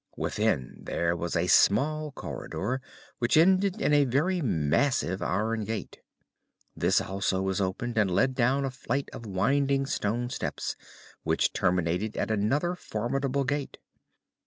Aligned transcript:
Within 0.17 0.79
there 0.81 1.15
was 1.15 1.35
a 1.35 1.45
small 1.45 2.11
corridor, 2.11 2.81
which 3.19 3.37
ended 3.37 3.79
in 3.79 3.93
a 3.93 4.05
very 4.05 4.41
massive 4.41 5.21
iron 5.21 5.63
gate. 5.63 5.99
This 6.75 6.99
also 7.01 7.39
was 7.43 7.61
opened, 7.61 7.99
and 7.99 8.09
led 8.09 8.33
down 8.33 8.65
a 8.65 8.71
flight 8.71 9.09
of 9.13 9.27
winding 9.27 9.85
stone 9.85 10.31
steps, 10.31 10.75
which 11.21 11.53
terminated 11.53 12.17
at 12.17 12.31
another 12.31 12.73
formidable 12.73 13.43
gate. 13.43 13.77